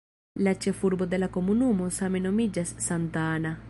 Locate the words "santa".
2.89-3.33